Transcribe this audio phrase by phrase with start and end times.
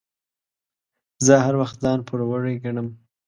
[1.25, 2.87] زه هر وخت ځان پوروړی ګڼم.